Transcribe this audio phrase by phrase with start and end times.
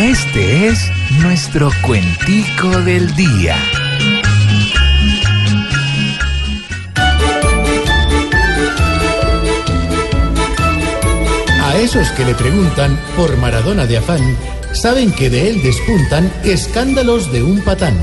[0.00, 3.56] Este es nuestro cuentico del día.
[11.64, 14.36] A esos que le preguntan por Maradona de afán,
[14.72, 17.98] saben que de él despuntan escándalos de un patán.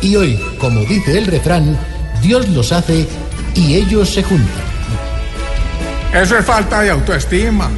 [0.00, 1.78] Y hoy, como dice el refrán,
[2.22, 3.06] Dios los hace
[3.54, 4.64] y ellos se juntan.
[6.14, 7.68] Eso es falta de autoestima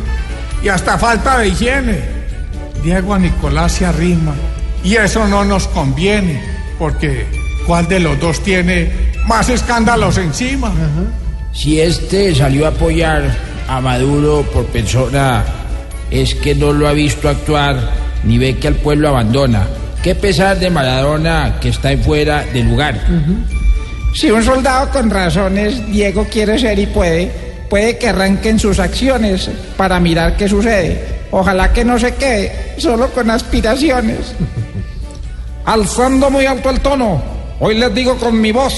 [0.62, 2.15] y hasta falta de higiene.
[2.86, 4.32] Diego a Nicolás se arrima
[4.84, 6.40] y eso no nos conviene
[6.78, 7.26] porque
[7.66, 8.88] ¿cuál de los dos tiene
[9.26, 10.72] más escándalos encima?
[11.52, 13.24] Si este salió a apoyar
[13.66, 15.44] a Maduro por persona,
[16.12, 17.76] es que no lo ha visto actuar
[18.22, 19.66] ni ve que al pueblo abandona.
[20.00, 23.00] Qué pesar de Maradona que está en fuera de lugar.
[24.14, 27.32] Si un soldado con razones Diego quiere ser y puede,
[27.68, 31.15] puede que arranquen sus acciones para mirar qué sucede.
[31.30, 34.34] Ojalá que no se quede solo con aspiraciones.
[35.64, 37.20] Alzando muy alto el tono,
[37.58, 38.72] hoy les digo con mi voz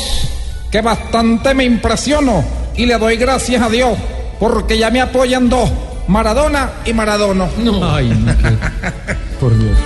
[0.70, 2.42] que bastante me impresiono
[2.76, 3.96] y le doy gracias a Dios
[4.40, 5.70] porque ya me apoyan dos,
[6.06, 7.48] Maradona y Maradono.
[7.82, 9.76] Ay, no, qué- Por Dios.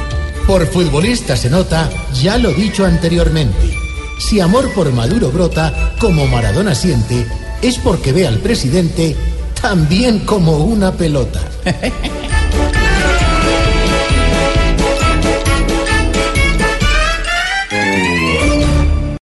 [0.46, 1.88] Por futbolista se nota,
[2.20, 3.74] ya lo dicho anteriormente.
[4.18, 7.26] Si amor por Maduro brota, como Maradona siente,
[7.62, 9.16] es porque ve al presidente
[9.60, 11.40] también como una pelota.